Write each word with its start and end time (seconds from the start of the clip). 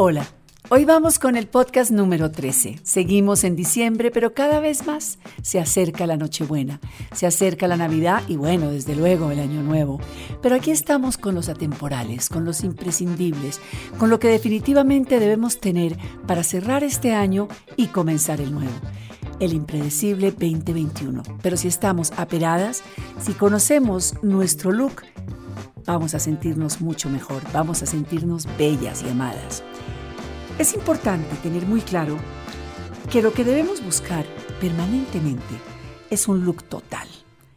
Hola, 0.00 0.28
hoy 0.68 0.84
vamos 0.84 1.18
con 1.18 1.34
el 1.34 1.48
podcast 1.48 1.90
número 1.90 2.30
13. 2.30 2.78
Seguimos 2.84 3.42
en 3.42 3.56
diciembre, 3.56 4.12
pero 4.12 4.32
cada 4.32 4.60
vez 4.60 4.86
más 4.86 5.18
se 5.42 5.58
acerca 5.58 6.06
la 6.06 6.16
Nochebuena, 6.16 6.78
se 7.10 7.26
acerca 7.26 7.66
la 7.66 7.76
Navidad 7.76 8.22
y 8.28 8.36
bueno, 8.36 8.70
desde 8.70 8.94
luego 8.94 9.32
el 9.32 9.40
Año 9.40 9.60
Nuevo. 9.60 9.98
Pero 10.40 10.54
aquí 10.54 10.70
estamos 10.70 11.18
con 11.18 11.34
los 11.34 11.48
atemporales, 11.48 12.28
con 12.28 12.44
los 12.44 12.62
imprescindibles, 12.62 13.60
con 13.98 14.08
lo 14.08 14.20
que 14.20 14.28
definitivamente 14.28 15.18
debemos 15.18 15.58
tener 15.58 15.98
para 16.28 16.44
cerrar 16.44 16.84
este 16.84 17.12
año 17.12 17.48
y 17.74 17.88
comenzar 17.88 18.40
el 18.40 18.52
nuevo 18.52 18.70
el 19.40 19.52
impredecible 19.52 20.30
2021. 20.30 21.22
Pero 21.42 21.56
si 21.56 21.66
estamos 21.66 22.12
aperadas, 22.16 22.84
si 23.20 23.32
conocemos 23.32 24.14
nuestro 24.22 24.70
look, 24.70 25.02
vamos 25.86 26.14
a 26.14 26.20
sentirnos 26.20 26.80
mucho 26.80 27.08
mejor, 27.08 27.42
vamos 27.52 27.82
a 27.82 27.86
sentirnos 27.86 28.46
bellas 28.58 29.02
y 29.02 29.08
amadas. 29.08 29.64
Es 30.58 30.74
importante 30.74 31.36
tener 31.36 31.66
muy 31.66 31.80
claro 31.80 32.18
que 33.12 33.22
lo 33.22 33.32
que 33.32 33.44
debemos 33.44 33.80
buscar 33.84 34.26
permanentemente 34.60 35.54
es 36.10 36.26
un 36.26 36.44
look 36.44 36.64
total. 36.64 37.06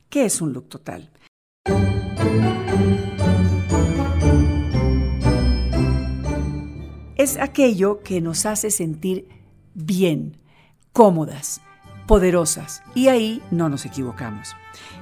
¿Qué 0.07 0.25
es 0.25 0.39
un 0.39 0.53
look 0.53 0.69
total? 0.69 1.09
Es 7.15 7.37
aquello 7.37 8.03
que 8.03 8.21
nos 8.21 8.45
hace 8.45 8.69
sentir 8.69 9.27
bien, 9.73 10.37
cómodas, 10.93 11.61
poderosas. 12.05 12.83
Y 12.93 13.07
ahí 13.07 13.41
no 13.49 13.67
nos 13.67 13.87
equivocamos. 13.87 14.55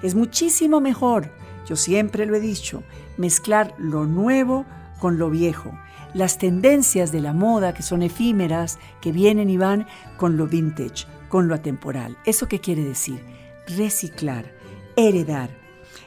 Es 0.04 0.16
muchísimo 0.16 0.80
mejor, 0.80 1.34
yo 1.68 1.76
siempre 1.76 2.26
lo 2.26 2.36
he 2.36 2.40
dicho, 2.40 2.82
mezclar 3.18 3.76
lo 3.78 4.06
nuevo 4.06 4.66
con 5.02 5.18
lo 5.20 5.30
viejo, 5.30 5.78
las 6.14 6.38
tendencias 6.38 7.12
de 7.12 7.22
la 7.22 7.34
moda 7.34 7.74
que 7.74 7.84
son 7.84 8.02
efímeras, 8.02 8.80
que 9.02 9.12
vienen 9.12 9.50
y 9.50 9.58
van, 9.58 9.88
con 10.18 10.38
lo 10.38 10.48
vintage, 10.48 11.06
con 11.28 11.48
lo 11.48 11.56
atemporal. 11.56 12.18
¿Eso 12.26 12.48
qué 12.48 12.60
quiere 12.60 12.84
decir? 12.84 13.24
Reciclar, 13.68 14.52
heredar. 14.96 15.50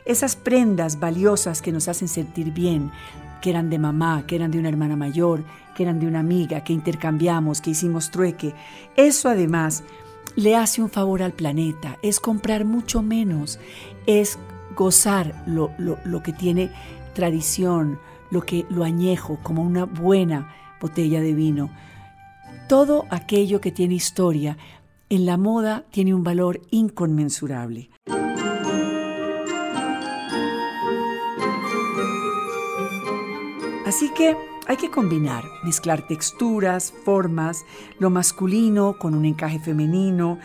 Esas 0.04 0.34
prendas 0.34 0.98
valiosas 0.98 1.62
que 1.62 1.72
nos 1.72 1.88
hacen 1.88 2.08
sentir 2.08 2.52
bien, 2.52 2.90
que 3.40 3.50
eran 3.50 3.70
de 3.70 3.78
mamá, 3.78 4.24
que 4.26 4.36
eran 4.36 4.50
de 4.50 4.58
una 4.58 4.68
hermana 4.68 4.96
mayor, 4.96 5.44
que 5.76 5.84
eran 5.84 6.00
de 6.00 6.06
una 6.06 6.20
amiga, 6.20 6.64
que 6.64 6.72
intercambiamos, 6.72 7.60
que 7.60 7.70
hicimos 7.70 8.10
trueque. 8.10 8.54
Eso 8.96 9.28
además 9.28 9.84
le 10.34 10.56
hace 10.56 10.82
un 10.82 10.90
favor 10.90 11.22
al 11.22 11.32
planeta, 11.32 11.98
es 12.02 12.18
comprar 12.18 12.64
mucho 12.64 13.02
menos, 13.02 13.60
es 14.06 14.38
gozar 14.74 15.44
lo, 15.46 15.70
lo 15.78 16.22
que 16.22 16.32
tiene 16.32 16.70
tradición, 17.14 17.98
lo 18.32 18.40
que 18.40 18.66
lo 18.70 18.82
añejo 18.82 19.38
como 19.42 19.62
una 19.62 19.84
buena 19.84 20.52
botella 20.80 21.20
de 21.20 21.34
vino. 21.34 21.70
Todo 22.68 23.04
aquello 23.10 23.60
que 23.60 23.70
tiene 23.70 23.94
historia 23.94 24.56
en 25.10 25.26
la 25.26 25.36
moda 25.36 25.84
tiene 25.90 26.14
un 26.14 26.24
valor 26.24 26.62
inconmensurable. 26.70 27.90
Así 33.84 34.10
que 34.16 34.34
hay 34.66 34.76
que 34.78 34.90
combinar, 34.90 35.44
mezclar 35.64 36.06
texturas, 36.06 36.94
formas, 37.04 37.66
lo 37.98 38.08
masculino 38.08 38.96
con 38.98 39.14
un 39.14 39.26
encaje 39.26 39.58
femenino, 39.58 40.38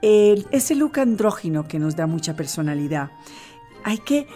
ese 0.00 0.74
look 0.74 0.98
andrógino 0.98 1.68
que 1.68 1.78
nos 1.78 1.94
da 1.94 2.06
mucha 2.06 2.34
personalidad. 2.34 3.10
Hay 3.84 3.98
que 3.98 4.26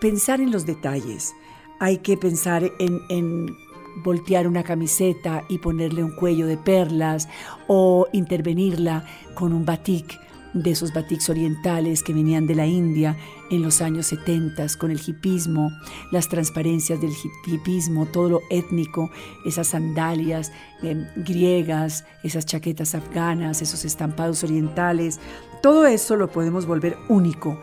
pensar 0.00 0.40
en 0.40 0.50
los 0.50 0.64
detalles, 0.64 1.34
hay 1.78 1.98
que 1.98 2.16
pensar 2.16 2.70
en, 2.78 3.56
voltear 4.04 4.46
una 4.46 4.62
camiseta 4.62 5.42
y 5.48 5.58
ponerle 5.58 6.04
un 6.04 6.12
cuello 6.12 6.46
de 6.46 6.56
perlas 6.56 7.28
o 7.66 8.06
intervenirla 8.12 9.04
con 9.34 9.52
un 9.52 9.64
batik 9.64 10.20
de 10.54 10.70
esos 10.70 10.92
batiks 10.92 11.28
orientales 11.28 12.04
que 12.04 12.14
venían 12.14 12.46
de 12.46 12.54
la 12.54 12.66
India 12.66 13.16
en 13.50 13.62
los 13.62 13.80
años 13.82 14.06
70 14.06 14.66
con 14.78 14.92
el 14.92 15.00
hipismo, 15.04 15.72
las 16.12 16.28
transparencias 16.28 17.00
del 17.00 17.12
hipismo, 17.46 18.06
todo 18.06 18.28
lo 18.28 18.40
étnico, 18.50 19.10
esas 19.44 19.68
sandalias 19.68 20.52
eh, 20.82 21.06
griegas, 21.16 22.04
esas 22.22 22.46
chaquetas 22.46 22.94
afganas, 22.94 23.62
esos 23.62 23.84
estampados 23.84 24.44
orientales, 24.44 25.18
todo 25.60 25.86
eso 25.86 26.14
lo 26.16 26.28
podemos 26.28 26.66
volver 26.66 26.96
único. 27.08 27.58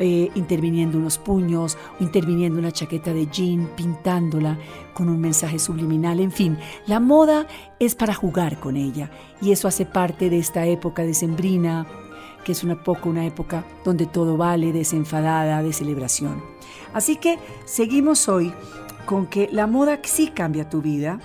Eh, 0.00 0.30
interviniendo 0.36 0.96
unos 0.96 1.18
puños, 1.18 1.76
interviniendo 1.98 2.60
una 2.60 2.70
chaqueta 2.70 3.12
de 3.12 3.26
jean, 3.26 3.68
pintándola 3.74 4.56
con 4.94 5.08
un 5.08 5.20
mensaje 5.20 5.58
subliminal, 5.58 6.20
en 6.20 6.30
fin, 6.30 6.56
la 6.86 7.00
moda 7.00 7.48
es 7.80 7.96
para 7.96 8.14
jugar 8.14 8.60
con 8.60 8.76
ella 8.76 9.10
y 9.42 9.50
eso 9.50 9.66
hace 9.66 9.86
parte 9.86 10.30
de 10.30 10.38
esta 10.38 10.66
época 10.66 11.02
decembrina, 11.02 11.84
que 12.44 12.52
es 12.52 12.62
una 12.62 12.80
poco 12.84 13.08
una 13.08 13.26
época 13.26 13.64
donde 13.84 14.06
todo 14.06 14.36
vale, 14.36 14.72
desenfadada, 14.72 15.64
de 15.64 15.72
celebración. 15.72 16.44
Así 16.92 17.16
que 17.16 17.40
seguimos 17.64 18.28
hoy 18.28 18.52
con 19.04 19.26
que 19.26 19.48
la 19.50 19.66
moda 19.66 19.98
sí 20.04 20.28
cambia 20.28 20.70
tu 20.70 20.80
vida 20.80 21.18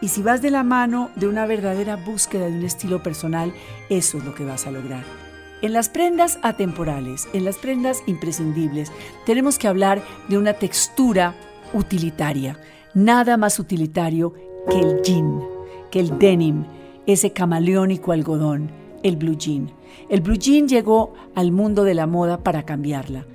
y 0.00 0.06
si 0.06 0.22
vas 0.22 0.40
de 0.40 0.50
la 0.50 0.62
mano 0.62 1.10
de 1.16 1.26
una 1.26 1.46
verdadera 1.46 1.96
búsqueda 1.96 2.46
de 2.46 2.58
un 2.58 2.64
estilo 2.64 3.02
personal, 3.02 3.52
eso 3.88 4.18
es 4.18 4.24
lo 4.24 4.36
que 4.36 4.44
vas 4.44 4.68
a 4.68 4.70
lograr. 4.70 5.29
En 5.62 5.74
las 5.74 5.90
prendas 5.90 6.38
atemporales, 6.42 7.28
en 7.34 7.44
las 7.44 7.58
prendas 7.58 8.02
imprescindibles, 8.06 8.90
tenemos 9.26 9.58
que 9.58 9.68
hablar 9.68 10.02
de 10.28 10.38
una 10.38 10.54
textura 10.54 11.34
utilitaria. 11.74 12.58
Nada 12.94 13.36
más 13.36 13.58
utilitario 13.58 14.32
que 14.70 14.78
el 14.78 15.02
jean, 15.02 15.40
que 15.90 16.00
el 16.00 16.18
denim, 16.18 16.64
ese 17.06 17.32
camaleónico 17.32 18.12
algodón, 18.12 18.70
el 19.02 19.16
blue 19.16 19.36
jean. 19.36 19.70
El 20.08 20.22
blue 20.22 20.38
jean 20.38 20.66
llegó 20.66 21.12
al 21.34 21.52
mundo 21.52 21.84
de 21.84 21.94
la 21.94 22.06
moda 22.06 22.42
para 22.42 22.64
cambiarla. 22.64 23.26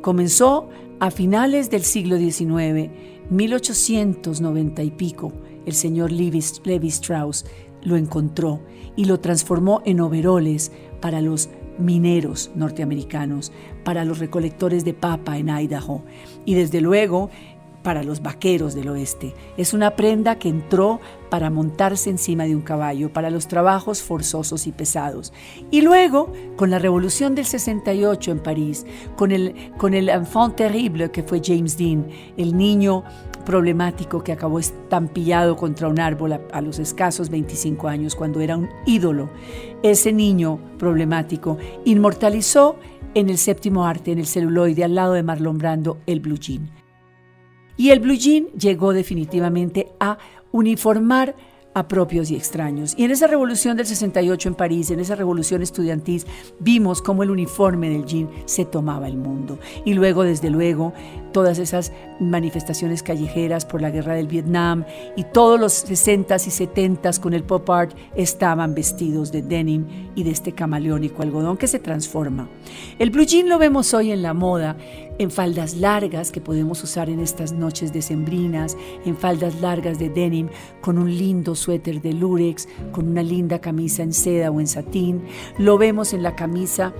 Comenzó 0.00 0.68
a 1.00 1.10
finales 1.10 1.70
del 1.70 1.82
siglo 1.82 2.18
XIX, 2.18 2.90
1890 3.30 4.82
y 4.82 4.90
pico. 4.92 5.32
El 5.66 5.74
señor 5.74 6.12
Levi, 6.12 6.38
Strauss 6.38 7.44
lo 7.82 7.96
encontró 7.96 8.60
y 8.96 9.04
lo 9.04 9.20
transformó 9.20 9.82
en 9.84 10.00
overoles 10.00 10.72
para 11.00 11.20
los 11.20 11.48
mineros 11.78 12.50
norteamericanos, 12.54 13.52
para 13.84 14.04
los 14.04 14.18
recolectores 14.18 14.84
de 14.84 14.94
papa 14.94 15.38
en 15.38 15.48
Idaho. 15.48 16.02
Y 16.44 16.54
desde 16.54 16.80
luego 16.80 17.30
para 17.82 18.02
los 18.02 18.22
vaqueros 18.22 18.74
del 18.74 18.88
oeste. 18.88 19.34
Es 19.56 19.72
una 19.72 19.96
prenda 19.96 20.38
que 20.38 20.48
entró 20.48 21.00
para 21.30 21.50
montarse 21.50 22.10
encima 22.10 22.44
de 22.44 22.56
un 22.56 22.62
caballo, 22.62 23.12
para 23.12 23.30
los 23.30 23.48
trabajos 23.48 24.02
forzosos 24.02 24.66
y 24.66 24.72
pesados. 24.72 25.32
Y 25.70 25.82
luego, 25.82 26.32
con 26.56 26.70
la 26.70 26.78
revolución 26.78 27.34
del 27.34 27.44
68 27.44 28.30
en 28.30 28.38
París, 28.40 28.86
con 29.16 29.32
el, 29.32 29.72
con 29.76 29.94
el 29.94 30.08
enfant 30.08 30.56
terrible 30.56 31.10
que 31.10 31.22
fue 31.22 31.40
James 31.44 31.76
Dean, 31.76 32.06
el 32.36 32.56
niño 32.56 33.04
problemático 33.44 34.22
que 34.22 34.32
acabó 34.32 34.58
estampillado 34.58 35.56
contra 35.56 35.88
un 35.88 36.00
árbol 36.00 36.32
a, 36.34 36.40
a, 36.52 36.60
los 36.60 36.78
escasos 36.78 37.30
25 37.30 37.88
años 37.88 38.14
cuando 38.14 38.40
era 38.40 38.56
un 38.56 38.68
ídolo. 38.84 39.30
Ese 39.82 40.12
niño 40.12 40.58
problemático 40.78 41.56
inmortalizó 41.84 42.76
en 43.14 43.30
el 43.30 43.38
séptimo 43.38 43.86
arte, 43.86 44.12
en 44.12 44.18
el 44.18 44.26
celuloide, 44.26 44.84
al 44.84 44.94
lado 44.94 45.14
de 45.14 45.22
Marlon 45.22 45.58
Brando, 45.58 45.98
el 46.06 46.20
blue 46.20 46.38
jean. 46.38 46.77
Y 47.78 47.90
el 47.90 48.00
blue 48.00 48.16
jean 48.16 48.48
llegó 48.58 48.92
definitivamente 48.92 49.88
a 49.98 50.18
uniformar 50.52 51.34
a 51.74 51.86
propios 51.86 52.30
y 52.30 52.36
extraños. 52.36 52.94
Y 52.96 53.04
en 53.04 53.12
esa 53.12 53.28
revolución 53.28 53.76
del 53.76 53.86
68 53.86 54.48
en 54.48 54.54
París, 54.56 54.90
en 54.90 54.98
esa 54.98 55.14
revolución 55.14 55.62
estudiantil, 55.62 56.24
vimos 56.58 57.00
cómo 57.00 57.22
el 57.22 57.30
uniforme 57.30 57.88
del 57.88 58.04
jean 58.04 58.28
se 58.46 58.64
tomaba 58.64 59.06
el 59.06 59.16
mundo. 59.16 59.60
Y 59.84 59.94
luego, 59.94 60.24
desde 60.24 60.50
luego, 60.50 60.92
todas 61.32 61.58
esas 61.60 61.92
manifestaciones 62.18 63.04
callejeras 63.04 63.64
por 63.64 63.80
la 63.80 63.90
guerra 63.90 64.14
del 64.14 64.26
Vietnam 64.26 64.84
y 65.16 65.22
todos 65.24 65.60
los 65.60 65.86
60s 65.86 66.46
y 66.48 66.66
70s 66.66 67.20
con 67.20 67.32
el 67.32 67.44
pop 67.44 67.68
art 67.70 67.96
estaban 68.16 68.74
vestidos 68.74 69.30
de 69.30 69.42
denim 69.42 69.86
y 70.16 70.24
de 70.24 70.30
este 70.30 70.52
camaleónico 70.52 71.22
algodón 71.22 71.56
que 71.56 71.68
se 71.68 71.78
transforma. 71.78 72.48
El 72.98 73.10
blue 73.10 73.24
jean 73.24 73.48
lo 73.48 73.58
vemos 73.58 73.94
hoy 73.94 74.10
en 74.10 74.22
la 74.22 74.34
moda, 74.34 74.76
en 75.18 75.30
faldas 75.30 75.76
largas 75.76 76.30
que 76.30 76.40
podemos 76.40 76.82
usar 76.82 77.10
en 77.10 77.20
estas 77.20 77.52
noches 77.52 77.92
decembrinas, 77.92 78.76
en 79.04 79.16
faldas 79.16 79.60
largas 79.60 79.98
de 79.98 80.08
denim, 80.08 80.48
con 80.80 80.98
un 80.98 81.16
lindo 81.16 81.54
suéter 81.54 82.00
de 82.00 82.12
lurex, 82.12 82.68
con 82.92 83.08
una 83.08 83.22
linda 83.22 83.60
camisa 83.60 84.02
en 84.02 84.12
seda 84.12 84.50
o 84.50 84.60
en 84.60 84.66
satín. 84.66 85.22
Lo 85.58 85.78
vemos 85.78 86.12
en 86.12 86.22
la 86.22 86.36
camisa 86.36 86.92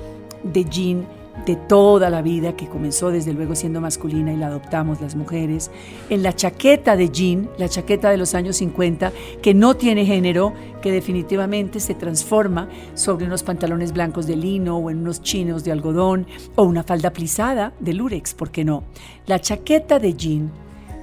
de 0.43 0.65
jean 0.65 1.18
de 1.47 1.57
toda 1.57 2.11
la 2.11 2.23
vida, 2.23 2.57
que 2.57 2.69
comenzó 2.69 3.11
desde 3.11 3.33
luego 3.33 3.55
siendo 3.55 3.81
masculina 3.81 4.33
y 4.33 4.37
la 4.37 4.49
adoptamos 4.49 5.01
las 5.01 5.17
mujeres, 5.17 5.71
en 6.11 6.23
la 6.23 6.35
chaqueta 6.35 6.97
de 6.97 7.09
jean, 7.11 7.49
la 7.59 7.69
chaqueta 7.69 8.11
de 8.11 8.17
los 8.17 8.35
años 8.35 8.57
50, 8.57 9.13
que 9.43 9.55
no 9.55 9.75
tiene 9.75 10.05
género, 10.05 10.53
que 10.83 10.93
definitivamente 10.93 11.81
se 11.81 11.95
transforma 11.95 12.69
sobre 12.95 13.27
unos 13.27 13.43
pantalones 13.43 13.93
blancos 13.93 14.27
de 14.27 14.37
lino 14.37 14.77
o 14.77 14.91
en 14.91 14.99
unos 14.99 15.23
chinos 15.23 15.65
de 15.65 15.73
algodón 15.73 16.27
o 16.55 16.65
una 16.65 16.83
falda 16.83 17.11
plisada 17.11 17.73
de 17.81 17.95
lurex, 17.95 18.35
¿por 18.35 18.51
qué 18.51 18.65
no? 18.65 18.85
La 19.27 19.41
chaqueta 19.41 19.99
de 19.99 20.15
jean, 20.15 20.51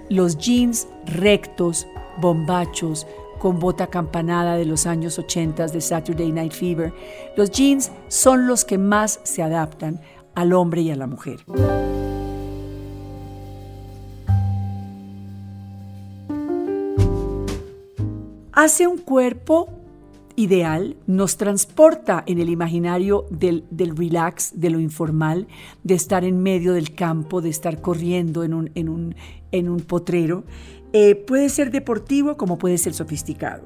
los 0.09 0.37
jeans 0.37 0.87
rectos, 1.05 1.87
bombachos, 2.21 3.07
con 3.39 3.59
bota 3.59 3.87
campanada 3.87 4.55
de 4.55 4.65
los 4.65 4.87
años 4.87 5.19
80 5.19 5.67
de 5.67 5.81
Saturday 5.81 6.31
Night 6.31 6.53
Fever, 6.53 6.93
los 7.35 7.51
jeans 7.51 7.91
son 8.07 8.47
los 8.47 8.65
que 8.65 8.77
más 8.77 9.19
se 9.23 9.43
adaptan 9.43 10.01
al 10.35 10.53
hombre 10.53 10.81
y 10.81 10.91
a 10.91 10.95
la 10.95 11.07
mujer. 11.07 11.39
Hace 18.51 18.87
un 18.87 18.97
cuerpo 18.97 19.69
ideal, 20.35 20.97
nos 21.07 21.37
transporta 21.37 22.23
en 22.25 22.39
el 22.39 22.49
imaginario 22.49 23.25
del, 23.29 23.65
relax, 23.95 24.59
de 24.59 24.69
lo 24.69 24.79
informal, 24.79 25.47
de 25.83 25.95
estar 25.95 26.23
en 26.23 26.41
medio 26.41 26.73
del 26.73 26.93
campo, 26.93 27.41
de 27.41 27.49
estar 27.49 27.81
corriendo 27.81 28.43
en 28.43 28.53
un, 28.53 28.71
en 28.75 28.89
un, 28.89 29.15
en 29.51 29.69
un 29.69 29.79
potrero. 29.81 30.43
Eh, 30.93 31.15
puede 31.15 31.49
ser 31.49 31.71
deportivo 31.71 32.37
como 32.37 32.57
puede 32.57 32.77
ser 32.77 32.93
sofisticado. 32.93 33.63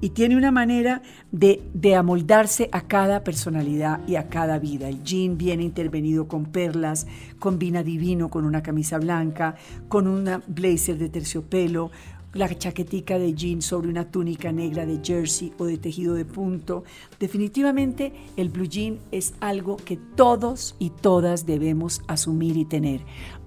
Y 0.00 0.10
tiene 0.10 0.36
una 0.36 0.50
manera 0.50 1.02
de, 1.30 1.60
amoldarse 1.94 2.68
a 2.72 2.82
cada 2.82 3.22
personalidad 3.22 4.00
y 4.06 4.16
a 4.16 4.28
cada 4.28 4.58
vida. 4.58 4.88
El 4.88 5.02
jean 5.02 5.36
viene 5.36 5.64
intervenido 5.64 6.26
con 6.26 6.46
perlas, 6.46 7.06
combina 7.38 7.82
divino 7.82 8.30
con 8.30 8.44
una 8.44 8.62
camisa 8.62 8.98
blanca, 8.98 9.56
con 9.88 10.06
una 10.06 10.42
blazer 10.46 10.96
de 10.96 11.10
terciopelo, 11.10 11.90
la 12.32 12.48
chaquetica 12.48 13.18
de 13.18 13.34
jean 13.34 13.60
sobre 13.60 13.88
una 13.88 14.10
túnica 14.10 14.52
negra 14.52 14.86
de 14.86 15.00
jersey 15.02 15.52
o 15.58 15.64
de 15.64 15.78
tejido 15.78 16.14
de 16.14 16.24
punto. 16.24 16.84
Definitivamente 17.18 18.12
el 18.36 18.50
blue 18.50 18.68
jean 18.68 18.98
es 19.10 19.34
algo 19.40 19.76
que 19.76 19.96
todos 19.96 20.76
y 20.78 20.90
todas 20.90 21.44
debemos 21.44 22.02
asumir 22.06 22.56
y 22.56 22.64
tener. 22.64 23.00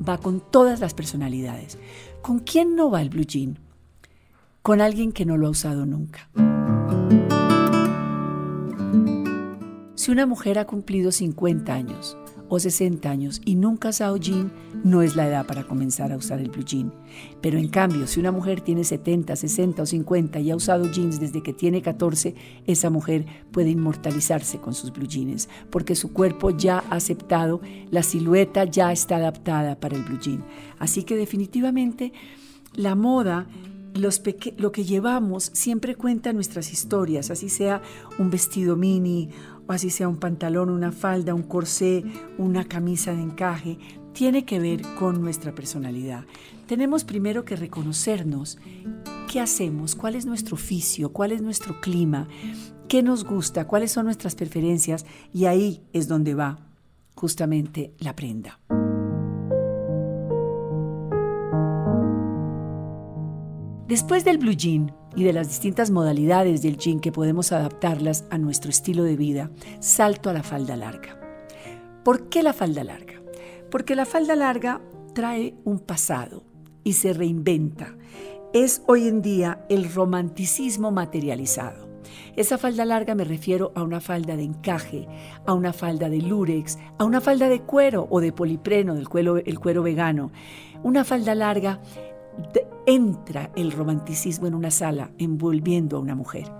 Va 0.07 0.17
con 0.17 0.41
todas 0.51 0.79
las 0.79 0.93
personalidades. 0.93 1.77
¿Con 2.21 2.39
quién 2.39 2.75
no 2.75 2.91
va 2.91 3.01
el 3.01 3.09
blue 3.09 3.25
jean? 3.25 3.57
Con 4.63 4.79
alguien 4.79 5.11
que 5.11 5.25
no 5.25 5.35
lo 5.35 5.47
ha 5.47 5.49
usado 5.49 5.85
nunca. 5.85 6.29
Si 9.95 10.09
una 10.09 10.25
mujer 10.25 10.57
ha 10.57 10.63
cumplido 10.63 11.11
50 11.11 11.73
años, 11.73 12.17
o 12.47 12.59
60 12.59 13.09
años 13.09 13.41
y 13.43 13.55
nunca 13.55 13.89
ha 13.89 13.91
usado 13.91 14.15
jean, 14.15 14.53
no 14.85 15.01
es 15.01 15.17
la 15.17 15.27
edad 15.27 15.45
para 15.45 15.65
comenzar 15.65 16.13
a 16.13 16.15
usar 16.15 16.39
el 16.39 16.49
blue 16.49 16.63
jean. 16.63 16.93
Pero 17.41 17.57
en 17.57 17.67
cambio, 17.67 18.07
si 18.07 18.21
una 18.21 18.31
mujer 18.31 18.61
tiene 18.61 18.85
70, 18.85 19.35
60 19.35 19.81
o 19.81 19.85
50 19.85 20.39
y 20.39 20.51
ha 20.51 20.55
usado 20.55 20.89
jeans 20.89 21.19
desde 21.19 21.43
que 21.43 21.51
tiene 21.51 21.81
14, 21.81 22.33
esa 22.65 22.89
mujer 22.89 23.25
puede 23.51 23.69
inmortalizarse 23.69 24.59
con 24.59 24.73
sus 24.73 24.93
blue 24.93 25.07
jeans, 25.07 25.49
porque 25.71 25.95
su 25.95 26.13
cuerpo 26.13 26.51
ya 26.51 26.85
ha 26.89 26.95
aceptado, 26.95 27.59
la 27.91 28.01
silueta 28.01 28.63
ya 28.63 28.93
está 28.93 29.17
adaptada 29.17 29.77
para 29.77 29.97
el 29.97 30.03
blue 30.03 30.19
jean. 30.21 30.45
Así 30.79 31.03
que 31.03 31.17
definitivamente 31.17 32.13
la 32.75 32.95
moda 32.95 33.45
lo 33.93 34.71
que 34.71 34.83
llevamos 34.83 35.51
siempre 35.53 35.95
cuenta 35.95 36.33
nuestras 36.33 36.71
historias, 36.71 37.29
así 37.31 37.49
sea 37.49 37.81
un 38.17 38.29
vestido 38.29 38.75
mini, 38.75 39.29
o 39.67 39.71
así 39.71 39.89
sea 39.89 40.07
un 40.07 40.17
pantalón, 40.17 40.69
una 40.69 40.91
falda, 40.91 41.33
un 41.33 41.43
corsé, 41.43 42.03
una 42.37 42.65
camisa 42.65 43.13
de 43.13 43.21
encaje, 43.21 43.77
tiene 44.13 44.45
que 44.45 44.59
ver 44.59 44.81
con 44.99 45.21
nuestra 45.21 45.55
personalidad. 45.55 46.25
Tenemos 46.67 47.03
primero 47.03 47.45
que 47.45 47.55
reconocernos 47.55 48.57
qué 49.31 49.39
hacemos, 49.39 49.95
cuál 49.95 50.15
es 50.15 50.25
nuestro 50.25 50.55
oficio, 50.55 51.11
cuál 51.11 51.31
es 51.31 51.41
nuestro 51.41 51.81
clima, 51.81 52.27
qué 52.87 53.03
nos 53.03 53.23
gusta, 53.23 53.67
cuáles 53.67 53.91
son 53.91 54.05
nuestras 54.05 54.35
preferencias 54.35 55.05
y 55.33 55.45
ahí 55.45 55.81
es 55.93 56.07
donde 56.07 56.35
va 56.35 56.59
justamente 57.15 57.93
la 57.99 58.15
prenda. 58.15 58.59
Después 63.93 64.25
del 64.25 64.39
blue 64.39 64.55
jean, 64.55 64.91
y 65.15 65.23
de 65.23 65.33
las 65.33 65.49
distintas 65.49 65.91
modalidades 65.91 66.63
del 66.63 66.77
jean 66.77 66.99
que 66.99 67.11
podemos 67.11 67.51
adaptarlas 67.51 68.25
a 68.31 68.39
nuestro 68.39 68.71
estilo 68.71 69.03
de 69.03 69.15
vida, 69.15 69.51
salto 69.81 70.31
a 70.31 70.33
la 70.33 70.41
falda 70.41 70.75
larga. 70.75 71.19
¿Por 72.03 72.27
qué 72.27 72.41
la 72.41 72.53
falda 72.53 72.83
larga? 72.83 73.21
Porque 73.69 73.95
la 73.95 74.07
falda 74.07 74.35
larga 74.35 74.81
trae 75.13 75.53
un 75.63 75.77
pasado 75.77 76.43
y 76.83 76.93
se 76.93 77.13
reinventa. 77.13 77.95
Es 78.51 78.81
hoy 78.87 79.07
en 79.07 79.21
día 79.21 79.63
el 79.69 79.93
romanticismo 79.93 80.89
materializado. 80.89 81.87
Esa 82.35 82.57
falda 82.57 82.85
larga 82.85 83.13
me 83.13 83.25
refiero 83.25 83.73
a 83.75 83.83
una 83.83 84.01
falda 84.01 84.35
de 84.35 84.41
encaje, 84.41 85.07
a 85.45 85.53
una 85.53 85.71
falda 85.71 86.09
de 86.09 86.17
lurex, 86.17 86.79
a 86.97 87.05
una 87.05 87.21
falda 87.21 87.47
de 87.47 87.61
cuero 87.61 88.07
o 88.09 88.21
de 88.21 88.33
polipreno, 88.33 88.95
del 88.95 89.07
cuero, 89.07 89.37
el 89.37 89.59
cuero 89.59 89.83
vegano. 89.83 90.31
Una 90.81 91.03
falda 91.03 91.35
larga 91.35 91.79
entra 92.85 93.51
el 93.55 93.71
romanticismo 93.71 94.47
en 94.47 94.55
una 94.55 94.71
sala 94.71 95.11
envolviendo 95.17 95.97
a 95.97 95.99
una 95.99 96.15
mujer. 96.15 96.51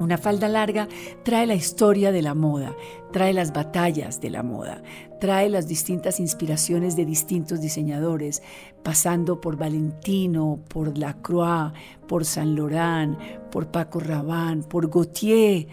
Una 0.00 0.16
falda 0.16 0.48
larga 0.48 0.86
trae 1.24 1.46
la 1.46 1.56
historia 1.56 2.12
de 2.12 2.22
la 2.22 2.34
moda, 2.34 2.76
trae 3.12 3.32
las 3.32 3.52
batallas 3.52 4.20
de 4.20 4.30
la 4.30 4.44
moda, 4.44 4.82
trae 5.18 5.48
las 5.48 5.66
distintas 5.66 6.20
inspiraciones 6.20 6.94
de 6.94 7.04
distintos 7.04 7.60
diseñadores, 7.60 8.42
pasando 8.84 9.40
por 9.40 9.56
Valentino, 9.56 10.60
por 10.68 10.96
Lacroix, 10.96 11.72
por 12.06 12.24
Saint 12.24 12.56
Laurent, 12.56 13.18
por 13.50 13.72
Paco 13.72 13.98
Rabanne, 13.98 14.62
por 14.62 14.88
Gautier, 14.88 15.66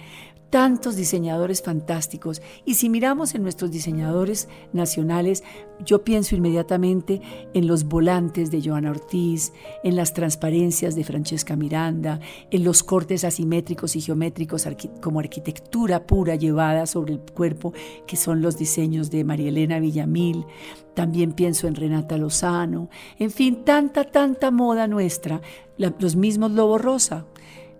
tantos 0.50 0.96
diseñadores 0.96 1.62
fantásticos. 1.62 2.42
Y 2.66 2.76
si 2.76 2.90
miramos 2.90 3.36
en 3.36 3.44
nuestros 3.44 3.72
diseñadores 3.72 4.48
nacionales, 4.74 5.44
yo 5.84 6.04
pienso 6.04 6.36
inmediatamente 6.36 7.22
en 7.54 7.68
los 7.68 7.86
volantes 7.86 8.52
de 8.52 8.62
Joana 8.62 8.92
Ortiz, 8.92 9.54
en 9.84 9.96
las 9.96 10.14
transparencias 10.14 10.96
de 10.96 11.04
Francesca 11.04 11.56
Miranda, 11.56 12.20
en 12.52 12.64
los 12.64 12.84
cortes 12.84 13.24
asimétricos 13.24 13.96
y 13.96 14.02
geométricos 14.02 14.68
como 15.02 15.20
arquitectura 15.20 16.06
pura 16.06 16.36
llevada 16.36 16.86
sobre 16.86 17.14
el 17.14 17.20
cuerpo, 17.20 17.74
que 18.08 18.16
son 18.16 18.42
los 18.42 18.58
diseños 18.58 19.12
de 19.12 19.24
María 19.24 19.50
Elena 19.50 19.80
Villamil. 19.80 20.46
También 20.94 21.34
pienso 21.34 21.68
en 21.68 21.76
Renata 21.76 22.18
Lozano. 22.18 22.90
En 23.20 23.32
fin, 23.32 23.66
tanta, 23.66 24.06
tanta 24.06 24.52
moda 24.52 24.88
nuestra. 24.88 25.42
los 25.78 26.16
mismos 26.16 26.52
Lobo 26.52 26.78
Rosa 26.78 27.26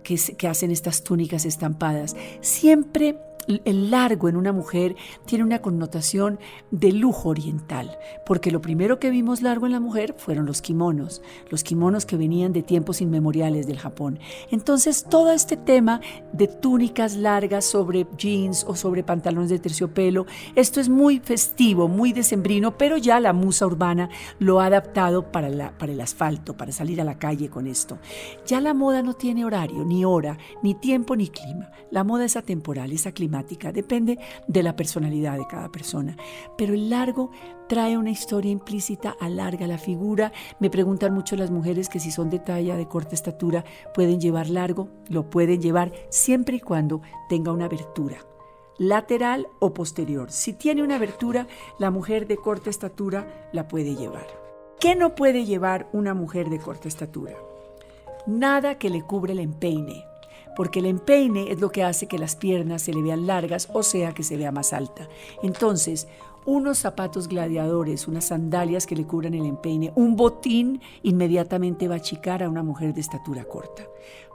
que, 0.06 0.48
hacen 0.48 0.70
estas 0.70 1.02
túnicas 1.02 1.44
estampadas. 1.44 2.16
Siempre 2.40 3.18
el 3.46 3.90
largo 3.90 4.28
en 4.28 4.36
una 4.36 4.52
mujer 4.52 4.96
tiene 5.24 5.44
una 5.44 5.60
connotación 5.60 6.38
de 6.70 6.92
lujo 6.92 7.28
oriental, 7.28 7.96
porque 8.24 8.50
lo 8.50 8.60
primero 8.60 8.98
que 8.98 9.10
vimos 9.10 9.42
largo 9.42 9.66
en 9.66 9.72
la 9.72 9.80
mujer 9.80 10.14
fueron 10.18 10.46
los 10.46 10.62
kimonos, 10.62 11.22
los 11.50 11.62
kimonos 11.62 12.06
que 12.06 12.16
venían 12.16 12.52
de 12.52 12.62
tiempos 12.62 13.00
inmemoriales 13.00 13.66
del 13.66 13.78
Japón. 13.78 14.18
Entonces, 14.50 15.04
todo 15.08 15.32
este 15.32 15.56
tema 15.56 16.00
de 16.32 16.48
túnicas 16.48 17.16
largas 17.16 17.64
sobre 17.64 18.06
jeans 18.16 18.64
o 18.66 18.74
sobre 18.74 19.04
pantalones 19.04 19.50
de 19.50 19.58
terciopelo, 19.58 20.26
esto 20.54 20.80
es 20.80 20.88
muy 20.88 21.20
festivo, 21.20 21.88
muy 21.88 22.12
decembrino, 22.12 22.76
pero 22.76 22.96
ya 22.96 23.20
la 23.20 23.32
musa 23.32 23.66
urbana 23.66 24.08
lo 24.38 24.60
ha 24.60 24.66
adaptado 24.66 25.30
para, 25.30 25.48
el 25.48 26.00
asfalto, 26.00 26.56
para 26.56 26.72
salir 26.72 27.00
a 27.00 27.04
la 27.04 27.18
calle 27.18 27.48
con 27.48 27.66
esto. 27.66 27.98
Ya 28.46 28.60
la 28.60 28.74
moda 28.74 29.02
no 29.02 29.14
tiene 29.14 29.44
horario, 29.44 29.84
ni 29.84 30.04
hora, 30.04 30.38
ni 30.62 30.74
tiempo, 30.74 31.14
ni 31.16 31.28
clima. 31.28 31.70
La 31.90 32.04
moda 32.04 32.24
es 32.24 32.36
atemporal, 32.36 32.92
es 32.92 33.06
aclimática 33.06 33.35
depende 33.42 34.18
de 34.46 34.62
la 34.62 34.76
personalidad 34.76 35.36
de 35.36 35.46
cada 35.46 35.70
persona. 35.70 36.16
Pero 36.56 36.74
el 36.74 36.90
largo 36.90 37.30
trae 37.68 37.96
una 37.96 38.10
historia 38.10 38.50
implícita, 38.50 39.16
alarga 39.20 39.66
la 39.66 39.78
figura. 39.78 40.32
Me 40.60 40.70
preguntan 40.70 41.14
mucho 41.14 41.36
las 41.36 41.50
mujeres 41.50 41.88
que 41.88 42.00
si 42.00 42.10
son 42.10 42.30
de 42.30 42.38
talla, 42.38 42.76
de 42.76 42.88
corta 42.88 43.14
estatura, 43.14 43.64
pueden 43.94 44.20
llevar 44.20 44.48
largo, 44.48 44.88
lo 45.08 45.28
pueden 45.30 45.60
llevar 45.60 45.92
siempre 46.08 46.56
y 46.56 46.60
cuando 46.60 47.00
tenga 47.28 47.52
una 47.52 47.66
abertura 47.66 48.18
lateral 48.78 49.48
o 49.58 49.72
posterior. 49.72 50.30
Si 50.30 50.52
tiene 50.52 50.82
una 50.82 50.96
abertura, 50.96 51.46
la 51.78 51.90
mujer 51.90 52.26
de 52.26 52.36
corta 52.36 52.70
estatura 52.70 53.48
la 53.52 53.68
puede 53.68 53.94
llevar. 53.94 54.26
¿Qué 54.78 54.94
no 54.94 55.14
puede 55.14 55.46
llevar 55.46 55.88
una 55.92 56.12
mujer 56.12 56.50
de 56.50 56.58
corta 56.58 56.88
estatura? 56.88 57.32
Nada 58.26 58.76
que 58.76 58.90
le 58.90 59.02
cubra 59.02 59.32
el 59.32 59.38
empeine, 59.38 60.04
porque 60.56 60.78
el 60.80 60.86
empeine 60.86 61.52
es 61.52 61.60
lo 61.60 61.70
que 61.70 61.84
hace 61.84 62.08
que 62.08 62.18
las 62.18 62.34
piernas 62.34 62.82
se 62.82 62.92
le 62.92 63.02
vean 63.02 63.26
largas, 63.26 63.68
o 63.72 63.82
sea, 63.82 64.12
que 64.12 64.22
se 64.22 64.38
vea 64.38 64.50
más 64.50 64.72
alta. 64.72 65.06
Entonces, 65.42 66.08
unos 66.46 66.78
zapatos 66.78 67.28
gladiadores, 67.28 68.08
unas 68.08 68.26
sandalias 68.26 68.86
que 68.86 68.96
le 68.96 69.06
cubran 69.06 69.34
el 69.34 69.44
empeine, 69.44 69.92
un 69.94 70.16
botín 70.16 70.80
inmediatamente 71.02 71.88
va 71.88 71.94
a 71.94 71.98
achicar 71.98 72.42
a 72.42 72.48
una 72.48 72.62
mujer 72.62 72.94
de 72.94 73.02
estatura 73.02 73.44
corta. 73.44 73.84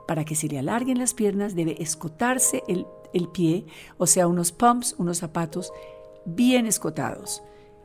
Para 0.07 0.23
que 0.23 0.35
se 0.35 0.47
le 0.47 0.59
alarguen 0.59 0.99
las 0.99 1.13
piernas 1.13 1.55
debe 1.55 1.81
escotarse 1.81 2.63
el, 2.67 2.85
el 3.13 3.27
pie, 3.29 3.65
o 3.97 4.05
sea, 4.05 4.27
unos 4.27 4.51
pumps, 4.51 4.95
unos 4.99 5.17
zapatos 5.17 5.73
bien 6.25 6.67
escotados. 6.67 7.41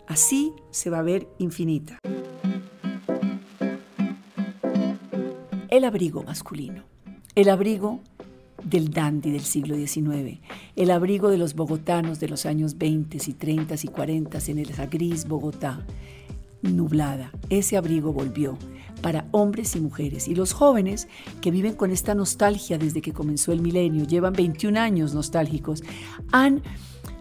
Así 0.06 0.52
se 0.70 0.90
va 0.90 0.98
a 0.98 1.02
ver 1.02 1.28
infinita. 1.38 1.98
El 5.68 5.84
abrigo 5.84 6.22
masculino. 6.22 6.84
El 7.34 7.48
abrigo 7.48 8.00
del 8.66 8.90
dandy 8.90 9.30
del 9.30 9.42
siglo 9.42 9.76
XIX, 9.76 10.40
el 10.74 10.90
abrigo 10.90 11.30
de 11.30 11.38
los 11.38 11.54
bogotanos 11.54 12.18
de 12.18 12.28
los 12.28 12.46
años 12.46 12.76
20 12.78 13.18
y 13.24 13.32
30 13.32 13.74
y 13.80 13.88
40 13.88 14.38
en 14.48 14.58
el 14.58 14.72
gris 14.90 15.26
Bogotá. 15.28 15.86
nublada. 16.62 17.30
Ese 17.48 17.76
abrigo 17.76 18.12
volvió 18.12 18.58
para 19.02 19.28
hombres 19.30 19.76
y 19.76 19.80
mujeres. 19.80 20.26
Y 20.26 20.34
los 20.34 20.52
jóvenes 20.52 21.06
que 21.40 21.52
viven 21.52 21.74
con 21.74 21.92
esta 21.92 22.14
nostalgia 22.14 22.76
desde 22.76 23.02
que 23.02 23.12
comenzó 23.12 23.52
el 23.52 23.60
milenio, 23.60 24.04
llevan 24.04 24.32
21 24.32 24.80
años 24.80 25.14
nostálgicos, 25.14 25.84
han 26.32 26.62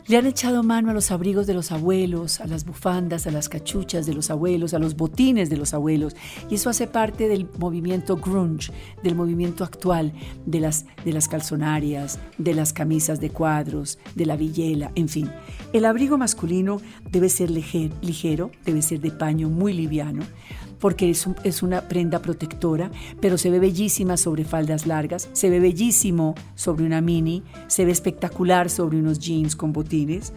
le 0.08 0.18
han 0.18 0.28
echado 0.28 0.62
mano 0.62 0.92
a 0.92 0.94
los 0.94 1.10
abrigos 1.10 1.48
de 1.48 1.56
los 1.56 1.72
abuelos, 1.72 2.40
a 2.40 2.46
las 2.46 2.64
bufandas, 2.64 3.26
a 3.26 3.32
las 3.32 3.50
cachuchas 3.50 4.06
de 4.06 4.14
los 4.14 4.30
abuelos, 4.30 4.74
a 4.74 4.80
los 4.80 4.96
botines 4.96 5.50
de 5.50 5.58
los 5.58 5.74
abuelos. 5.74 6.16
Y 6.50 6.56
eso 6.56 6.70
hace 6.70 6.86
parte 6.86 7.28
del 7.28 7.50
movimiento 7.58 8.18
grunge, 8.18 8.72
del 9.02 9.16
movimiento 9.16 9.64
actual, 9.64 10.14
de 10.46 10.60
las, 10.60 10.86
de 11.04 11.12
las 11.12 11.28
calzonarias, 11.28 12.20
de 12.38 12.54
las 12.54 12.72
camisas 12.72 13.20
de 13.20 13.32
cuadros, 13.32 13.98
de 14.14 14.28
la 14.28 14.36
villela, 14.36 14.92
en 14.94 15.10
fin. 15.10 15.32
El 15.74 15.86
abrigo 15.86 16.18
masculino 16.18 16.82
debe 17.10 17.30
ser 17.30 17.50
ligero, 17.50 18.52
debe 18.64 18.82
ser 18.84 19.00
de 19.00 19.12
paño 19.12 19.50
muy 19.50 19.74
liviano 19.74 20.24
porque 20.80 21.10
es, 21.10 21.64
una 21.64 21.82
prenda 21.82 22.22
protectora, 22.22 22.92
pero 23.22 23.38
se 23.38 23.50
ve 23.50 23.60
bellísima 23.60 24.18
sobre 24.18 24.46
faldas 24.46 24.86
largas, 24.86 25.30
se 25.34 25.50
ve 25.50 25.60
bellísimo 25.60 26.36
sobre 26.56 26.86
una 26.86 27.02
mini, 27.02 27.44
se 27.68 27.86
ve 27.86 27.92
espectacular 27.92 28.70
sobre 28.70 28.98
unos 28.98 29.20
jeans 29.20 29.56
con 29.56 29.74
botines. 29.74 30.34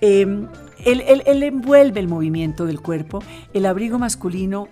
Em, 0.00 0.46
él, 0.84 1.42
envuelve 1.42 2.00
el 2.00 2.08
movimiento 2.08 2.66
del 2.66 2.80
cuerpo. 2.80 3.20
El 3.52 3.66
abrigo 3.66 3.98
masculino 3.98 4.68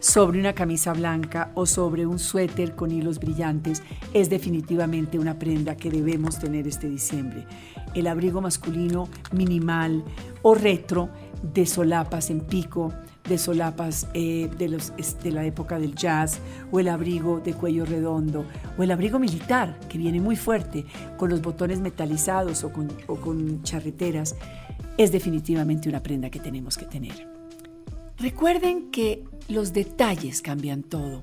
sobre 0.00 0.38
una 0.38 0.52
camisa 0.52 0.92
blanca 0.92 1.50
o 1.54 1.66
sobre 1.66 2.06
un 2.06 2.18
suéter 2.18 2.74
con 2.74 2.90
hilos 2.90 3.18
brillantes 3.18 3.82
es 4.12 4.28
definitivamente 4.30 5.18
una 5.18 5.38
prenda 5.38 5.76
que 5.76 5.90
debemos 5.90 6.38
tener 6.38 6.66
este 6.66 6.88
diciembre. 6.88 7.46
El 7.94 8.06
abrigo 8.06 8.40
masculino 8.40 9.08
minimal 9.32 10.04
o 10.42 10.54
retro 10.54 11.08
de 11.42 11.66
solapas 11.66 12.30
en 12.30 12.40
pico 12.40 12.92
de 13.28 13.38
solapas 13.38 14.06
eh, 14.14 14.48
de, 14.58 14.68
los, 14.68 14.92
de 15.22 15.30
la 15.30 15.44
época 15.44 15.78
del 15.78 15.94
jazz, 15.94 16.38
o 16.70 16.80
el 16.80 16.88
abrigo 16.88 17.40
de 17.40 17.54
cuello 17.54 17.84
redondo, 17.84 18.44
o 18.78 18.82
el 18.82 18.90
abrigo 18.90 19.18
militar, 19.18 19.78
que 19.88 19.98
viene 19.98 20.20
muy 20.20 20.36
fuerte, 20.36 20.84
con 21.16 21.30
los 21.30 21.42
botones 21.42 21.80
metalizados 21.80 22.64
o 22.64 22.72
con, 22.72 22.88
o 23.06 23.16
con 23.16 23.62
charreteras, 23.62 24.36
es 24.98 25.12
definitivamente 25.12 25.88
una 25.88 26.02
prenda 26.02 26.30
que 26.30 26.40
tenemos 26.40 26.76
que 26.76 26.86
tener. 26.86 27.28
Recuerden 28.18 28.90
que 28.90 29.24
los 29.48 29.72
detalles 29.72 30.40
cambian 30.40 30.82
todo. 30.82 31.22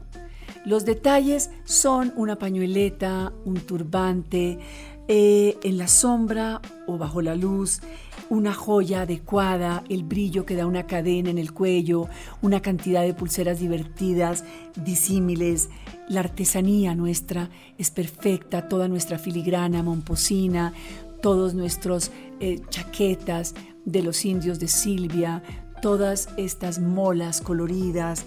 Los 0.65 0.85
detalles 0.85 1.49
son 1.65 2.13
una 2.15 2.37
pañueleta, 2.37 3.33
un 3.43 3.55
turbante, 3.55 4.59
eh, 5.07 5.57
en 5.63 5.77
la 5.77 5.87
sombra 5.87 6.61
o 6.87 6.97
bajo 6.97 7.21
la 7.21 7.35
luz, 7.35 7.81
una 8.29 8.53
joya 8.53 9.01
adecuada, 9.01 9.83
el 9.89 10.03
brillo 10.03 10.45
que 10.45 10.55
da 10.55 10.65
una 10.65 10.87
cadena 10.87 11.29
en 11.29 11.37
el 11.37 11.53
cuello, 11.53 12.07
una 12.41 12.61
cantidad 12.61 13.01
de 13.01 13.13
pulseras 13.13 13.59
divertidas, 13.59 14.45
disímiles. 14.75 15.69
La 16.07 16.21
artesanía 16.21 16.95
nuestra 16.95 17.49
es 17.77 17.91
perfecta, 17.91 18.67
toda 18.69 18.87
nuestra 18.87 19.19
filigrana 19.19 19.83
momposina, 19.83 20.73
todos 21.21 21.53
nuestros 21.53 22.11
eh, 22.39 22.61
chaquetas 22.69 23.55
de 23.85 24.03
los 24.03 24.23
indios 24.25 24.59
de 24.59 24.67
Silvia, 24.67 25.43
todas 25.81 26.29
estas 26.37 26.79
molas 26.79 27.41
coloridas, 27.41 28.25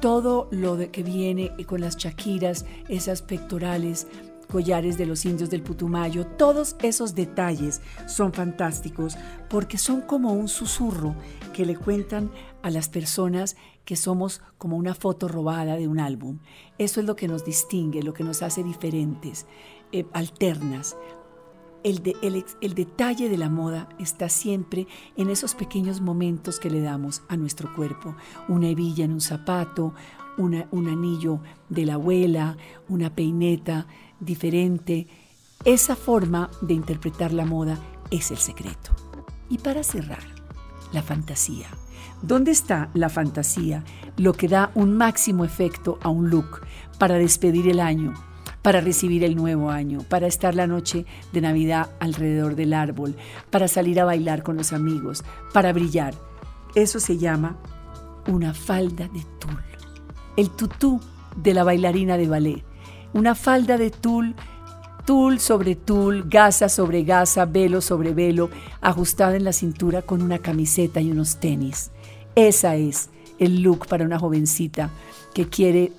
todo 0.00 0.48
lo 0.50 0.76
que 0.90 1.02
viene 1.02 1.52
con 1.66 1.80
las 1.80 1.96
chaquiras, 1.96 2.66
esas 2.88 3.22
pectorales 3.22 4.06
collares 4.46 4.96
de 4.98 5.06
los 5.06 5.24
indios 5.24 5.50
del 5.50 5.62
Putumayo, 5.62 6.26
todos 6.26 6.76
esos 6.82 7.14
detalles 7.14 7.80
son 8.06 8.32
fantásticos 8.32 9.16
porque 9.48 9.78
son 9.78 10.00
como 10.02 10.32
un 10.32 10.48
susurro 10.48 11.14
que 11.52 11.66
le 11.66 11.76
cuentan 11.76 12.30
a 12.62 12.70
las 12.70 12.88
personas 12.88 13.56
que 13.84 13.96
somos 13.96 14.42
como 14.58 14.76
una 14.76 14.94
foto 14.94 15.28
robada 15.28 15.76
de 15.76 15.88
un 15.88 16.00
álbum. 16.00 16.38
Eso 16.76 17.00
es 17.00 17.06
lo 17.06 17.16
que 17.16 17.28
nos 17.28 17.44
distingue, 17.44 18.02
lo 18.02 18.12
que 18.12 18.24
nos 18.24 18.42
hace 18.42 18.62
diferentes, 18.62 19.46
eh, 19.92 20.04
alternas. 20.12 20.96
El, 21.84 22.02
el, 22.60 22.74
detalle 22.74 23.28
de 23.28 23.38
la 23.38 23.48
moda 23.48 23.88
está 24.00 24.28
siempre 24.28 24.88
en 25.16 25.30
esos 25.30 25.54
pequeños 25.54 26.00
momentos 26.00 26.58
que 26.58 26.68
le 26.68 26.80
damos 26.80 27.22
a 27.28 27.36
nuestro 27.36 27.72
cuerpo. 27.76 28.16
Una 28.48 28.68
hebilla 28.68 29.04
en 29.04 29.12
un 29.12 29.20
zapato, 29.20 29.94
un 30.36 30.88
anillo 30.88 31.40
de 31.68 31.86
la 31.86 31.94
abuela, 31.94 32.56
una 32.88 33.14
peineta 33.14 33.86
diferente. 34.20 35.06
Esa 35.64 35.96
forma 35.96 36.50
de 36.60 36.74
interpretar 36.74 37.32
la 37.32 37.44
moda 37.44 37.78
es 38.10 38.30
el 38.30 38.38
secreto. 38.38 38.90
Y 39.48 39.58
para 39.58 39.82
cerrar, 39.82 40.24
la 40.92 41.02
fantasía. 41.02 41.68
¿Dónde 42.22 42.50
está 42.50 42.90
la 42.94 43.08
fantasía? 43.08 43.84
Lo 44.16 44.32
que 44.32 44.48
da 44.48 44.70
un 44.74 44.96
máximo 44.96 45.44
efecto 45.44 45.98
a 46.02 46.08
un 46.08 46.30
look 46.30 46.62
para 46.98 47.16
despedir 47.16 47.68
el 47.68 47.80
año, 47.80 48.14
para 48.62 48.80
recibir 48.80 49.22
el 49.22 49.36
nuevo 49.36 49.70
año, 49.70 50.00
para 50.08 50.26
estar 50.26 50.54
la 50.54 50.66
noche 50.66 51.04
de 51.32 51.40
Navidad 51.40 51.90
alrededor 52.00 52.56
del 52.56 52.72
árbol, 52.72 53.16
para 53.50 53.68
salir 53.68 54.00
a 54.00 54.04
bailar 54.04 54.42
con 54.42 54.56
los 54.56 54.72
amigos, 54.72 55.24
para 55.52 55.72
brillar. 55.72 56.14
Eso 56.74 57.00
se 57.00 57.18
llama 57.18 57.56
una 58.26 58.54
falda 58.54 59.08
de 59.08 59.24
tul 59.38 59.56
el 60.36 60.50
tutú 60.50 61.00
de 61.34 61.54
la 61.54 61.64
bailarina 61.64 62.16
de 62.16 62.28
ballet. 62.28 62.65
Una 63.16 63.34
falda 63.34 63.78
de 63.78 63.88
tul, 63.88 64.34
tul 65.06 65.40
sobre 65.40 65.74
tul, 65.74 66.28
gasa 66.28 66.68
sobre 66.68 67.02
gasa, 67.02 67.46
velo 67.46 67.80
sobre 67.80 68.12
velo, 68.12 68.50
ajustada 68.82 69.36
en 69.36 69.44
la 69.44 69.54
cintura 69.54 70.02
con 70.02 70.20
una 70.20 70.40
camiseta 70.40 71.00
y 71.00 71.10
unos 71.10 71.38
tenis. 71.38 71.90
Esa 72.34 72.76
es 72.76 73.08
el 73.38 73.62
look 73.62 73.86
para 73.86 74.04
una 74.04 74.18
jovencita 74.18 74.90
que 75.32 75.48
quiere, 75.48 75.92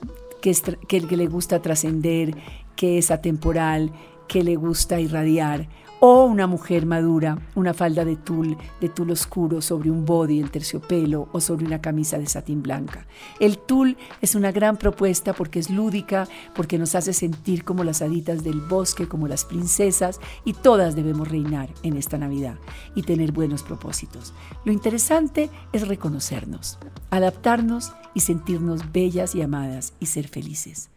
que, 0.44 0.54
que 0.88 1.18
le 1.18 1.26
gusta 1.26 1.60
trascender, 1.60 2.36
que 2.76 3.00
es 3.00 3.10
atemporal, 3.10 3.92
que 4.28 4.44
le 4.44 4.56
gusta 4.56 5.00
irradiar 5.00 5.68
o 6.00 6.26
una 6.26 6.48
mujer 6.48 6.86
madura, 6.86 7.40
una 7.56 7.74
falda 7.74 8.06
de 8.06 8.16
tul, 8.16 8.58
de 8.80 8.90
tul 8.90 9.12
oscuro 9.12 9.62
sobre 9.62 9.90
un 9.90 10.06
body 10.06 10.40
en 10.40 10.50
terciopelo 10.50 11.30
o 11.32 11.42
sobre 11.42 11.66
una 11.66 11.82
camisa 11.82 12.18
de 12.18 12.28
satín 12.28 12.62
blanca. 12.62 13.08
El 13.40 13.58
tul 13.58 13.98
es 14.22 14.36
una 14.36 14.52
gran 14.52 14.78
propuesta 14.78 15.34
porque 15.34 15.60
es 15.60 15.70
lúdica, 15.70 16.28
porque 16.56 16.78
nos 16.78 16.96
hace 16.96 17.14
sentir 17.14 17.64
como 17.64 17.84
las 17.84 18.02
haditas 18.02 18.44
del 18.44 18.62
bosque, 18.62 19.08
como 19.08 19.28
las 19.28 19.46
princesas, 19.46 20.20
y 20.46 20.54
todas 20.54 20.96
debemos 20.96 21.28
reinar 21.28 21.70
en 21.84 21.98
esta 21.98 22.18
Navidad 22.18 22.56
y 22.96 23.04
tener 23.04 23.32
buenos 23.32 23.64
propósitos. 23.64 24.34
Lo 24.66 24.72
interesante 24.72 25.50
es 25.74 25.88
reconocernos, 25.88 26.78
adaptarnos 27.10 27.94
y 28.14 28.22
sentirnos 28.22 28.92
bellas 28.92 29.36
y 29.36 29.42
amadas 29.42 29.94
y 30.00 30.08
ser 30.08 30.28
felices. 30.28 30.90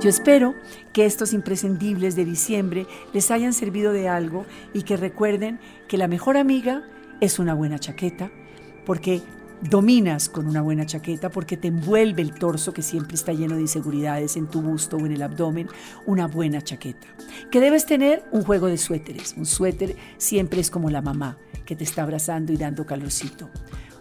Yo 0.00 0.10
espero 0.10 0.54
que 0.92 1.06
estos 1.06 1.32
imprescindibles 1.32 2.14
de 2.14 2.24
diciembre 2.24 2.86
les 3.12 3.30
hayan 3.30 3.52
servido 3.52 3.92
de 3.92 4.08
algo 4.08 4.44
y 4.74 4.82
que 4.82 4.96
recuerden 4.96 5.58
que 5.88 5.96
la 5.96 6.08
mejor 6.08 6.36
amiga 6.36 6.82
es 7.20 7.38
una 7.38 7.54
buena 7.54 7.78
chaqueta, 7.78 8.30
porque 8.84 9.22
dominas 9.62 10.28
con 10.28 10.46
una 10.46 10.60
buena 10.60 10.84
chaqueta, 10.84 11.30
porque 11.30 11.56
te 11.56 11.68
envuelve 11.68 12.20
el 12.20 12.34
torso 12.34 12.74
que 12.74 12.82
siempre 12.82 13.14
está 13.14 13.32
lleno 13.32 13.54
de 13.54 13.62
inseguridades 13.62 14.36
en 14.36 14.46
tu 14.46 14.60
busto 14.60 14.96
o 14.96 15.06
en 15.06 15.12
el 15.12 15.22
abdomen, 15.22 15.68
una 16.06 16.26
buena 16.26 16.60
chaqueta. 16.60 17.06
Que 17.50 17.60
debes 17.60 17.86
tener 17.86 18.24
un 18.30 18.42
juego 18.42 18.66
de 18.66 18.76
suéteres. 18.76 19.34
Un 19.38 19.46
suéter 19.46 19.96
siempre 20.18 20.60
es 20.60 20.70
como 20.70 20.90
la 20.90 21.00
mamá 21.00 21.38
que 21.64 21.76
te 21.76 21.84
está 21.84 22.02
abrazando 22.02 22.52
y 22.52 22.56
dando 22.56 22.84
calorcito. 22.84 23.48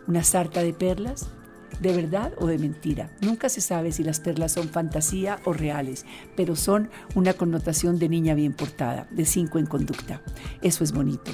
Una 0.07 0.23
sarta 0.23 0.62
de 0.62 0.73
perlas, 0.73 1.29
de 1.80 1.94
verdad 1.94 2.34
o 2.38 2.48
de 2.48 2.58
mentira. 2.58 3.10
Nunca 3.22 3.50
se 3.50 3.62
sabe 3.62 3.92
si 3.92 4.03
las 4.03 4.20
perlas 4.20 4.53
son 4.53 4.70
fantasía 4.70 5.39
o 5.46 5.53
reales, 5.53 6.06
pero 6.36 6.56
son 6.56 6.89
una 7.15 7.34
connotación 7.34 8.00
de 8.00 8.10
niña 8.10 8.34
bien 8.34 8.53
portada, 8.53 9.08
de 9.12 9.25
cinco 9.25 9.60
en 9.60 9.65
conducta. 9.65 10.22
Eso 10.62 10.84
es 10.84 10.92
bonito. 10.92 11.32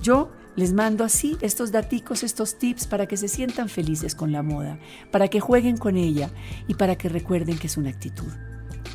Yo 0.00 0.30
les 0.56 0.72
mando 0.72 1.04
así 1.04 1.36
estos 1.40 1.72
daticos, 1.72 2.22
estos 2.22 2.58
tips 2.58 2.86
para 2.86 3.06
que 3.06 3.16
se 3.16 3.28
sientan 3.28 3.68
felices 3.68 4.14
con 4.14 4.32
la 4.32 4.42
moda, 4.42 4.78
para 5.10 5.28
que 5.28 5.40
jueguen 5.40 5.76
con 5.76 5.96
ella 5.96 6.30
y 6.68 6.74
para 6.74 6.96
que 6.96 7.08
recuerden 7.08 7.58
que 7.58 7.68
es 7.68 7.76
una 7.76 7.90
actitud, 7.90 8.30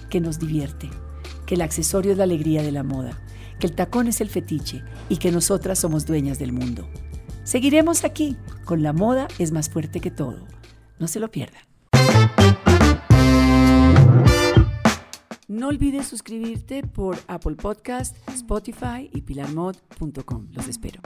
que 0.09 0.19
nos 0.19 0.39
divierte, 0.39 0.89
que 1.45 1.55
el 1.55 1.61
accesorio 1.61 2.11
es 2.11 2.17
la 2.17 2.25
alegría 2.25 2.61
de 2.61 2.71
la 2.71 2.83
moda, 2.83 3.19
que 3.59 3.67
el 3.67 3.73
tacón 3.73 4.07
es 4.07 4.21
el 4.21 4.29
fetiche 4.29 4.83
y 5.09 5.17
que 5.17 5.31
nosotras 5.31 5.79
somos 5.79 6.05
dueñas 6.05 6.37
del 6.37 6.53
mundo. 6.53 6.87
Seguiremos 7.43 8.03
aquí 8.03 8.35
con 8.65 8.83
La 8.83 8.91
Moda 8.91 9.29
es 9.39 9.53
más 9.53 9.69
fuerte 9.69 10.01
que 10.01 10.11
todo. 10.11 10.45
No 10.99 11.07
se 11.07 11.19
lo 11.19 11.29
pierdan. 11.29 11.61
No 15.47 15.69
olvides 15.69 16.07
suscribirte 16.07 16.83
por 16.83 17.17
Apple 17.27 17.55
Podcast, 17.55 18.17
Spotify 18.29 19.09
y 19.13 19.21
pilarmod.com. 19.21 20.47
Los 20.51 20.67
espero. 20.67 21.01